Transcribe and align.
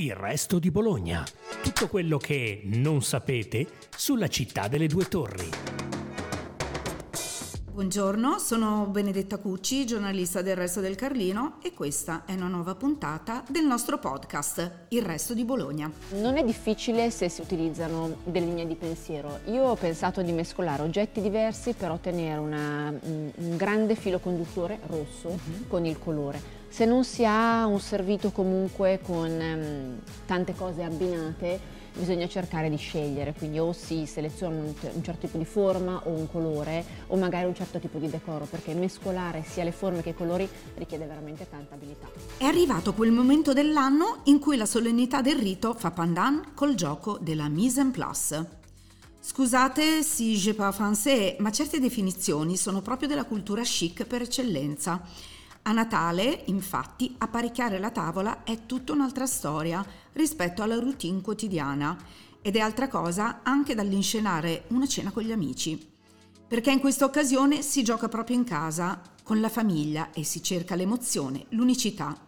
Il 0.00 0.14
resto 0.14 0.58
di 0.58 0.70
Bologna. 0.70 1.22
Tutto 1.62 1.86
quello 1.86 2.16
che 2.16 2.62
non 2.64 3.02
sapete 3.02 3.66
sulla 3.94 4.28
città 4.28 4.66
delle 4.66 4.86
due 4.86 5.04
torri. 5.04 5.50
Buongiorno, 7.80 8.38
sono 8.38 8.86
Benedetta 8.86 9.38
Cucci, 9.38 9.86
giornalista 9.86 10.42
del 10.42 10.56
Resto 10.56 10.80
del 10.80 10.96
Carlino 10.96 11.58
e 11.62 11.72
questa 11.72 12.24
è 12.26 12.32
una 12.32 12.48
nuova 12.48 12.74
puntata 12.74 13.44
del 13.48 13.64
nostro 13.64 13.98
podcast 13.98 14.86
Il 14.88 15.02
Resto 15.02 15.34
di 15.34 15.44
Bologna. 15.44 15.90
Non 16.14 16.36
è 16.36 16.44
difficile 16.44 17.10
se 17.10 17.28
si 17.28 17.40
utilizzano 17.40 18.16
delle 18.24 18.46
linee 18.46 18.66
di 18.66 18.74
pensiero. 18.74 19.40
Io 19.46 19.62
ho 19.62 19.76
pensato 19.76 20.20
di 20.20 20.32
mescolare 20.32 20.82
oggetti 20.82 21.22
diversi 21.22 21.72
per 21.72 21.90
ottenere 21.90 22.38
una, 22.38 22.92
un 23.00 23.29
grande 23.60 23.94
filo 23.94 24.20
conduttore 24.20 24.80
rosso 24.86 25.28
uh-huh. 25.28 25.66
con 25.68 25.84
il 25.84 25.98
colore 25.98 26.60
se 26.70 26.84
non 26.84 27.04
si 27.04 27.26
ha 27.26 27.66
un 27.66 27.78
servito 27.80 28.30
comunque 28.30 29.00
con 29.02 29.28
um, 29.28 29.98
tante 30.24 30.54
cose 30.54 30.84
abbinate, 30.84 31.58
bisogna 31.92 32.28
cercare 32.28 32.70
di 32.70 32.76
scegliere, 32.76 33.34
quindi 33.36 33.58
o 33.58 33.72
si 33.72 34.06
seleziona 34.06 34.54
un, 34.54 34.72
un, 34.94 35.02
certo 35.02 35.26
tipo 35.26 35.36
di 35.36 35.44
forma 35.44 36.00
o 36.04 36.10
un 36.10 36.30
colore 36.30 36.84
o 37.08 37.16
magari 37.16 37.46
un 37.46 37.56
certo 37.56 37.80
tipo 37.80 37.98
di 37.98 38.08
decoro, 38.08 38.44
perché 38.44 38.72
mescolare 38.74 39.42
sia 39.44 39.64
le 39.64 39.72
forme 39.72 40.00
che 40.00 40.10
i 40.10 40.14
colori 40.14 40.48
richiede 40.76 41.06
veramente 41.06 41.48
tanta 41.50 41.74
abilità. 41.74 42.08
È 42.36 42.44
arrivato 42.44 42.94
quel 42.94 43.10
momento 43.10 43.52
dell'anno 43.52 44.20
in 44.24 44.38
cui 44.38 44.56
la 44.56 44.66
solennità 44.66 45.20
del 45.22 45.36
rito 45.36 45.74
fa 45.74 45.90
pandan 45.90 46.52
col 46.54 46.76
gioco 46.76 47.18
della 47.20 47.48
mise 47.48 47.80
en 47.80 47.90
place. 47.90 48.58
Scusate 49.22 50.02
si 50.02 50.34
je 50.36 50.54
pas 50.54 50.74
français, 50.74 51.36
ma 51.38 51.52
certe 51.52 51.78
definizioni 51.78 52.56
sono 52.56 52.80
proprio 52.80 53.06
della 53.06 53.24
cultura 53.24 53.62
chic 53.62 54.04
per 54.04 54.22
eccellenza 54.22 55.02
a 55.62 55.72
Natale, 55.72 56.44
infatti, 56.46 57.14
apparecchiare 57.18 57.78
la 57.78 57.90
tavola 57.90 58.44
è 58.44 58.64
tutta 58.64 58.94
un'altra 58.94 59.26
storia 59.26 59.84
rispetto 60.14 60.62
alla 60.62 60.78
routine 60.78 61.20
quotidiana 61.20 61.96
ed 62.40 62.56
è 62.56 62.60
altra 62.60 62.88
cosa 62.88 63.40
anche 63.42 63.74
dall'inscenare 63.74 64.64
una 64.68 64.86
cena 64.86 65.10
con 65.10 65.22
gli 65.22 65.32
amici. 65.32 65.88
Perché 66.48 66.70
in 66.70 66.80
questa 66.80 67.04
occasione 67.04 67.60
si 67.60 67.84
gioca 67.84 68.08
proprio 68.08 68.36
in 68.36 68.44
casa, 68.44 69.02
con 69.22 69.38
la 69.38 69.50
famiglia 69.50 70.10
e 70.12 70.24
si 70.24 70.42
cerca 70.42 70.74
l'emozione, 70.74 71.44
l'unicità. 71.50 72.18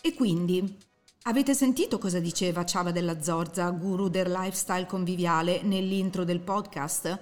E 0.00 0.12
quindi, 0.14 0.76
avete 1.24 1.54
sentito 1.54 1.98
cosa 1.98 2.18
diceva 2.18 2.64
Ciava 2.64 2.92
della 2.92 3.22
Zorza, 3.22 3.68
guru 3.70 4.08
del 4.08 4.30
lifestyle 4.30 4.86
conviviale, 4.86 5.60
nell'intro 5.62 6.24
del 6.24 6.40
podcast? 6.40 7.18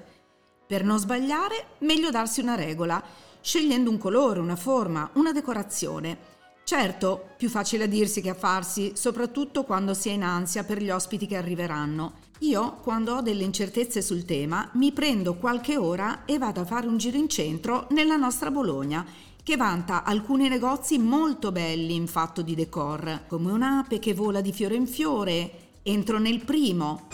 Per 0.67 0.85
non 0.85 0.99
sbagliare, 0.99 1.77
meglio 1.79 2.11
darsi 2.11 2.41
una 2.41 2.55
regola 2.55 3.03
scegliendo 3.41 3.91
un 3.91 3.99
colore, 3.99 4.41
una 4.41 4.57
forma, 4.57 5.11
una 5.15 5.33
decorazione. 5.33 6.37
Certo, 6.63 7.31
più 7.37 7.49
facile 7.49 7.85
a 7.85 7.89
dirsi 7.89 8.21
che 8.21 8.31
a 8.31 8.35
farsi, 8.35 8.93
soprattutto 8.95 9.65
quando 9.65 9.95
si 9.95 10.11
è 10.11 10.13
in 10.13 10.23
ansia 10.23 10.65
per 10.65 10.83
gli 10.83 10.91
ospiti 10.91 11.27
che 11.27 11.37
arriveranno. 11.37 12.27
Io, 12.41 12.77
quando 12.83 13.15
ho 13.15 13.23
delle 13.23 13.43
incertezze 13.43 14.03
sul 14.03 14.25
tema, 14.25 14.71
mi 14.75 14.93
prendo 14.93 15.37
qualche 15.37 15.77
ora 15.77 16.25
e 16.25 16.39
vado 16.39 16.61
a 16.61 16.67
fare 16.67 16.87
un 16.87 16.99
giro 16.99 17.17
in 17.17 17.29
centro 17.29 17.87
nella 17.91 18.17
nostra 18.17 18.51
Bologna, 18.51 19.05
che 19.49 19.57
vanta 19.57 20.05
alcuni 20.05 20.47
negozi 20.47 20.99
molto 20.99 21.53
belli 21.53 21.95
in 21.95 22.07
fatto 22.07 22.43
di 22.43 22.55
decor, 22.55 23.25
come 23.27 23.51
un'ape 23.51 23.99
che 23.99 24.13
vola 24.13 24.43
di 24.43 24.53
fiore 24.53 24.75
in 24.75 24.87
fiore. 24.87 25.79
Entro 25.83 26.19
nel 26.19 26.45
primo 26.45 27.09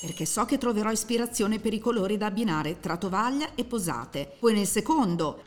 perché 0.00 0.24
so 0.24 0.46
che 0.46 0.56
troverò 0.56 0.90
ispirazione 0.90 1.58
per 1.58 1.74
i 1.74 1.78
colori 1.78 2.16
da 2.16 2.24
abbinare 2.24 2.80
tra 2.80 2.96
tovaglia 2.96 3.50
e 3.54 3.64
posate. 3.64 4.38
Poi 4.40 4.54
nel 4.54 4.66
secondo, 4.66 5.42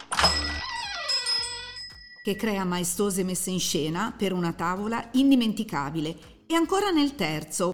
che 2.22 2.36
crea 2.36 2.64
maestose 2.64 3.24
messe 3.24 3.50
in 3.50 3.60
scena 3.60 4.14
per 4.16 4.32
una 4.32 4.54
tavola 4.54 5.10
indimenticabile. 5.14 6.44
E 6.46 6.54
ancora 6.54 6.92
nel 6.92 7.16
terzo, 7.16 7.74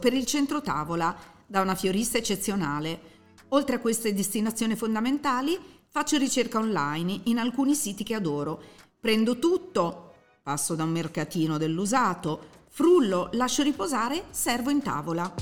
per 0.00 0.14
il 0.14 0.24
centro 0.24 0.62
tavola, 0.62 1.14
da 1.46 1.60
una 1.60 1.74
fiorista 1.74 2.16
eccezionale. 2.16 3.11
Oltre 3.54 3.76
a 3.76 3.80
queste 3.80 4.14
destinazioni 4.14 4.76
fondamentali, 4.76 5.58
faccio 5.88 6.16
ricerca 6.16 6.58
online 6.58 7.20
in 7.24 7.38
alcuni 7.38 7.74
siti 7.74 8.02
che 8.02 8.14
adoro. 8.14 8.62
Prendo 8.98 9.38
tutto, 9.38 10.14
passo 10.42 10.74
da 10.74 10.84
un 10.84 10.90
mercatino 10.90 11.58
dell'usato, 11.58 12.60
Frullo, 12.68 13.28
lascio 13.32 13.62
riposare, 13.62 14.24
servo 14.30 14.70
in 14.70 14.80
tavola. 14.80 15.32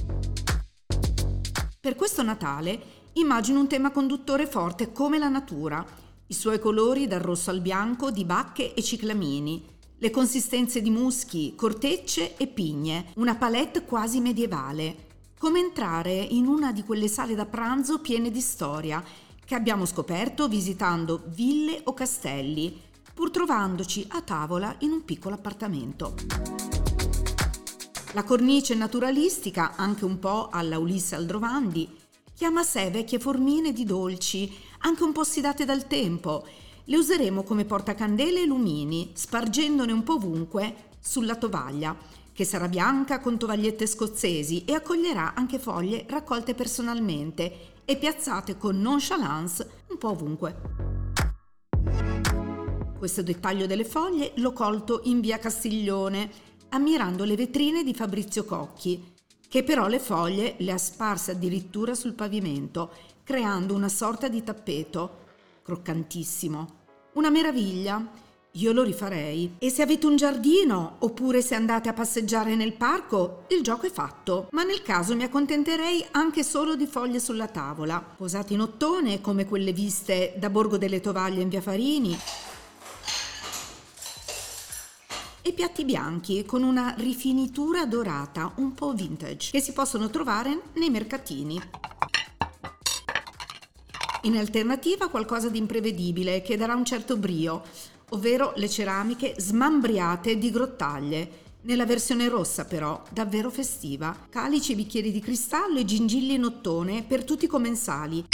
Per 1.81 1.95
questo 1.95 2.23
Natale 2.25 2.99
immagino 3.13 3.61
un 3.61 3.69
tema 3.69 3.93
conduttore 3.93 4.49
forte 4.49 4.91
come 4.91 5.17
la 5.17 5.29
natura, 5.29 5.87
i 6.27 6.35
suoi 6.35 6.59
colori 6.59 7.07
dal 7.07 7.21
rosso 7.21 7.51
al 7.51 7.61
bianco 7.61 8.11
di 8.11 8.25
bacche 8.25 8.75
e 8.75 8.83
ciclamini, 8.83 9.65
le 9.99 10.11
consistenze 10.11 10.83
di 10.83 10.91
muschi, 10.91 11.55
cortecce 11.55 12.37
e 12.37 12.49
pigne, 12.49 13.13
una 13.17 13.37
palette 13.37 13.85
quasi 13.85 14.19
medievale, 14.19 15.10
come 15.41 15.59
entrare 15.59 16.13
in 16.13 16.47
una 16.47 16.71
di 16.71 16.85
quelle 16.85 17.09
sale 17.09 17.35
da 17.35 17.47
pranzo 17.47 18.01
piene 18.01 18.31
di 18.31 18.43
storia 18.43 19.03
che 19.43 19.55
abbiamo 19.55 19.87
scoperto 19.87 20.49
visitando 20.49 21.23
ville 21.29 21.81
o 21.85 21.95
castelli, 21.95 22.79
pur 23.15 23.31
trovandoci 23.31 24.05
a 24.11 24.21
tavola 24.21 24.77
in 24.81 24.91
un 24.91 25.03
piccolo 25.03 25.37
appartamento. 25.37 26.15
La 28.13 28.23
cornice 28.23 28.75
naturalistica, 28.75 29.77
anche 29.77 30.05
un 30.05 30.19
po' 30.19 30.51
alla 30.53 30.79
Ulisse 30.79 31.15
Aldrovandi, 31.15 31.89
chiama 32.35 32.61
a 32.61 32.65
sé 32.65 32.91
vecchie 32.91 33.19
formine 33.19 33.73
di 33.73 33.85
dolci, 33.85 34.55
anche 34.81 35.05
un 35.05 35.13
po' 35.13 35.25
sfidate 35.25 35.65
dal 35.65 35.87
tempo. 35.87 36.47
Le 36.85 36.97
useremo 36.99 37.45
come 37.45 37.65
portacandele 37.65 38.43
e 38.43 38.47
lumini, 38.47 39.13
spargendone 39.15 39.91
un 39.91 40.03
po' 40.03 40.17
ovunque 40.17 40.89
sulla 41.01 41.37
tovaglia, 41.37 41.97
che 42.33 42.45
sarà 42.45 42.69
bianca 42.69 43.21
con 43.21 43.39
tovagliette 43.39 43.87
scozzesi 43.87 44.65
e 44.65 44.75
accoglierà 44.75 45.35
anche 45.35 45.59
foglie 45.59 46.05
raccolte 46.09 46.55
personalmente 46.55 47.75
e 47.85 47.97
piazzate 47.97 48.57
con 48.57 48.81
nonchalance 48.81 49.85
un 49.89 49.99
po' 49.99 50.11
ovunque. 50.11 50.57
Questo 52.99 53.23
dettaglio 53.23 53.67
delle 53.67 53.85
foglie 53.85 54.33
l'ho 54.37 54.53
colto 54.53 55.01
in 55.05 55.21
via 55.21 55.39
Castiglione, 55.39 56.31
ammirando 56.69 57.25
le 57.25 57.35
vetrine 57.35 57.83
di 57.83 57.95
Fabrizio 57.95 58.45
Cocchi, 58.45 59.15
che 59.49 59.65
però 59.65 59.89
le 59.89 59.99
foglie 59.99 60.55
le 60.59 60.71
ha 60.71 60.79
sparse 60.79 61.33
addirittura 61.33 61.95
sul 61.95 62.13
pavimento, 62.13 62.93
creando 63.25 63.75
una 63.75 63.89
sorta 63.89 64.29
di 64.29 64.45
tappeto, 64.45 65.25
croccantissimo. 65.63 66.69
Una 67.15 67.31
meraviglia. 67.31 68.29
Io 68.55 68.73
lo 68.73 68.83
rifarei. 68.83 69.55
E 69.59 69.71
se 69.71 69.83
avete 69.83 70.07
un 70.07 70.17
giardino 70.17 70.97
oppure 70.99 71.41
se 71.41 71.55
andate 71.55 71.89
a 71.89 71.93
passeggiare 71.93 72.57
nel 72.57 72.73
parco, 72.73 73.45
il 73.51 73.63
gioco 73.63 73.87
è 73.87 73.91
fatto. 73.91 74.49
Ma 74.51 74.65
nel 74.65 74.83
caso 74.83 75.15
mi 75.15 75.23
accontenterei 75.23 76.05
anche 76.11 76.43
solo 76.43 76.75
di 76.75 76.87
foglie 76.87 77.21
sulla 77.21 77.47
tavola, 77.47 78.01
posate 78.01 78.55
in 78.55 78.61
ottone 78.61 79.21
come 79.21 79.47
quelle 79.47 79.73
viste 79.73 80.35
da 80.37 80.51
Borgo 80.51 80.79
delle 80.79 81.01
Tovaglie 81.01 81.43
in 81.43 81.49
via 81.49 81.61
Farini, 81.61 82.19
e 85.43 85.53
piatti 85.53 85.85
bianchi 85.85 86.45
con 86.45 86.63
una 86.63 86.95
rifinitura 86.99 87.87
dorata 87.87 88.53
un 88.57 88.75
po' 88.75 88.93
vintage 88.93 89.51
che 89.53 89.61
si 89.61 89.73
possono 89.73 90.11
trovare 90.11 90.61
nei 90.75 90.91
mercatini. 90.91 91.61
In 94.25 94.37
alternativa 94.37 95.09
qualcosa 95.09 95.49
di 95.49 95.57
imprevedibile 95.57 96.43
che 96.43 96.57
darà 96.57 96.75
un 96.75 96.85
certo 96.85 97.17
brio, 97.17 97.63
ovvero 98.11 98.53
le 98.57 98.69
ceramiche 98.69 99.35
smambriate 99.37 100.39
di 100.39 100.51
grottaglie. 100.51 101.49
Nella 101.63 101.85
versione 101.85 102.29
rossa 102.29 102.65
però, 102.65 103.03
davvero 103.11 103.51
festiva. 103.51 104.17
Calici 104.29 104.75
bicchieri 104.75 105.13
di 105.13 105.21
cristallo 105.21 105.79
e 105.79 105.85
gingilli 105.85 106.35
in 106.35 106.45
ottone 106.45 107.03
per 107.03 107.25
tutti 107.25 107.45
i 107.47 107.49
commensali. 107.49 108.25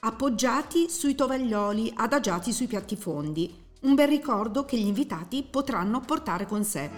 Appoggiati 0.00 0.88
sui 0.88 1.14
tovaglioli, 1.14 1.92
adagiati 1.94 2.52
sui 2.52 2.66
piatti 2.66 2.96
fondi 2.96 3.60
un 3.80 3.94
bel 3.94 4.08
ricordo 4.08 4.64
che 4.64 4.76
gli 4.76 4.86
invitati 4.86 5.42
potranno 5.48 6.00
portare 6.00 6.46
con 6.46 6.64
sé. 6.64 6.90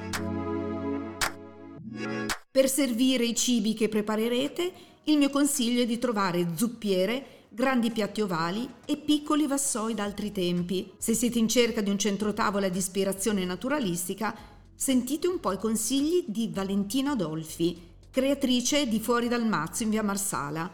Per 2.51 2.69
servire 2.69 3.25
i 3.25 3.35
cibi 3.35 3.75
che 3.75 3.89
preparerete, 3.89 4.73
il 5.05 5.17
mio 5.17 5.31
consiglio 5.31 5.83
è 5.83 5.87
di 5.87 5.99
trovare 5.99 6.49
zuppiere, 6.57 7.25
grandi 7.55 7.91
piatti 7.91 8.23
ovali 8.23 8.67
e 8.87 8.97
piccoli 8.97 9.47
vassoi 9.47 9.93
d'altri 9.93 10.33
tempi. 10.33 10.93
Se 10.97 11.13
siete 11.13 11.39
in 11.39 11.49
cerca 11.49 11.83
di 11.83 11.91
un 11.91 11.99
centrotavola 11.99 12.71
di 12.71 12.79
ispirazione 12.79 13.45
naturalistica, 13.45 14.35
sentite 14.75 15.27
un 15.27 15.39
po' 15.39 15.53
i 15.53 15.59
consigli 15.59 16.25
di 16.27 16.51
Valentina 16.53 17.11
Adolfi, 17.11 17.91
creatrice 18.11 18.89
di 18.89 19.01
Fuori 19.01 19.29
dal 19.29 19.47
Mazzo 19.47 19.83
in 19.83 19.91
via 19.91 20.03
Marsala. 20.03 20.71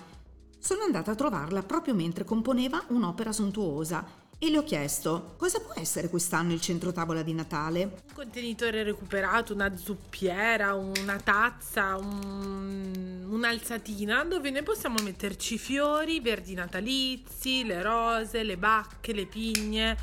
Sono 0.58 0.82
andata 0.82 1.10
a 1.10 1.16
trovarla 1.16 1.62
proprio 1.64 1.94
mentre 1.94 2.24
componeva 2.24 2.84
un'opera 2.88 3.32
sontuosa 3.32 4.26
e 4.40 4.50
le 4.50 4.58
ho 4.58 4.62
chiesto 4.62 5.34
cosa 5.36 5.58
può 5.58 5.72
essere 5.74 6.08
quest'anno 6.08 6.52
il 6.52 6.60
centro 6.60 6.92
tavola 6.92 7.22
di 7.22 7.34
Natale. 7.34 7.82
Un 7.82 8.14
contenitore 8.14 8.84
recuperato, 8.84 9.52
una 9.52 9.76
zuppiera, 9.76 10.74
una 10.74 11.18
tazza, 11.18 11.96
un, 11.96 13.26
un'alzatina 13.28 14.24
dove 14.24 14.50
noi 14.50 14.62
possiamo 14.62 15.02
metterci 15.02 15.54
i 15.54 15.58
fiori, 15.58 16.20
verdi 16.20 16.54
natalizi, 16.54 17.64
le 17.64 17.82
rose, 17.82 18.44
le 18.44 18.56
bacche, 18.56 19.12
le 19.12 19.26
pigne. 19.26 19.96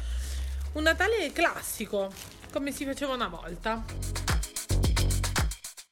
Un 0.74 0.84
Natale 0.84 1.32
classico 1.32 2.12
come 2.52 2.74
si 2.74 2.84
faceva 2.84 3.14
una 3.14 3.30
volta. 3.30 3.86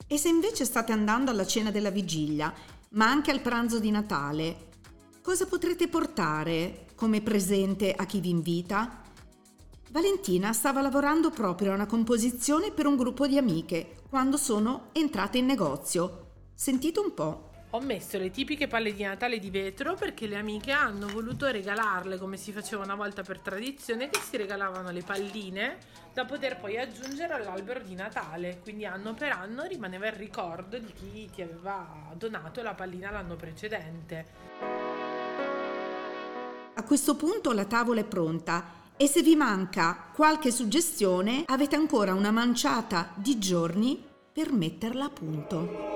E 0.06 0.18
se 0.18 0.28
invece 0.28 0.66
state 0.66 0.92
andando 0.92 1.32
alla 1.32 1.46
cena 1.46 1.72
della 1.72 1.90
vigilia, 1.90 2.54
ma 2.90 3.08
anche 3.10 3.32
al 3.32 3.40
pranzo 3.40 3.80
di 3.80 3.90
Natale, 3.90 4.72
cosa 5.24 5.46
potrete 5.46 5.88
portare 5.88 6.88
come 6.96 7.22
presente 7.22 7.94
a 7.94 8.06
chi 8.06 8.20
vi 8.20 8.30
invita? 8.30 9.02
Valentina 9.90 10.52
stava 10.52 10.82
lavorando 10.82 11.30
proprio 11.30 11.72
a 11.72 11.76
una 11.76 11.86
composizione 11.86 12.72
per 12.72 12.88
un 12.88 12.98
gruppo 12.98 13.26
di 13.26 13.38
amiche 13.38 14.02
quando 14.10 14.36
sono 14.36 14.90
entrate 14.92 15.38
in 15.38 15.46
negozio. 15.46 16.32
Sentite 16.54 17.00
un 17.00 17.14
po'. 17.14 17.52
Ho 17.70 17.80
messo 17.80 18.18
le 18.18 18.32
tipiche 18.32 18.68
palle 18.68 18.94
di 18.94 19.04
Natale 19.04 19.40
di 19.40 19.50
vetro 19.50 19.96
perché 19.96 20.28
le 20.28 20.36
amiche 20.36 20.72
hanno 20.72 21.08
voluto 21.08 21.50
regalarle 21.50 22.18
come 22.18 22.36
si 22.36 22.52
faceva 22.52 22.84
una 22.84 22.96
volta 22.96 23.24
per 23.24 23.40
tradizione 23.40 24.10
che 24.10 24.20
si 24.20 24.36
regalavano 24.36 24.92
le 24.92 25.04
palline 25.04 25.78
da 26.14 26.26
poter 26.26 26.60
poi 26.60 26.78
aggiungere 26.78 27.34
all'albero 27.34 27.80
di 27.80 27.96
Natale. 27.96 28.60
Quindi 28.62 28.86
anno 28.86 29.14
per 29.14 29.32
anno 29.32 29.64
rimaneva 29.64 30.08
il 30.08 30.14
ricordo 30.14 30.78
di 30.78 30.92
chi 30.92 31.30
ti 31.34 31.42
aveva 31.42 32.12
donato 32.16 32.62
la 32.62 32.74
pallina 32.74 33.10
l'anno 33.10 33.38
precedente. 33.38 34.83
A 36.76 36.84
questo 36.84 37.16
punto 37.16 37.52
la 37.52 37.66
tavola 37.66 38.00
è 38.00 38.04
pronta 38.04 38.82
e 38.98 39.08
se 39.08 39.22
vi 39.22 39.36
manca 39.36 40.10
qualche 40.14 40.50
suggestione 40.50 41.44
avete 41.46 41.76
ancora 41.76 42.16
una 42.16 42.32
manciata 42.32 43.12
di 43.16 43.38
giorni 43.38 44.04
per 44.34 44.52
metterla 44.52 45.06
a 45.06 45.10
punto. 45.10 45.92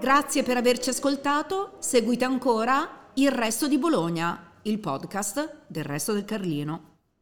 Grazie 0.00 0.42
per 0.42 0.56
averci 0.56 0.90
ascoltato, 0.90 1.76
seguite 1.78 2.24
ancora 2.24 3.01
il 3.14 3.30
resto 3.30 3.68
di 3.68 3.76
Bologna, 3.76 4.52
il 4.62 4.78
podcast 4.78 5.64
del 5.66 5.84
resto 5.84 6.14
del 6.14 6.24
Carlino. 6.24 6.91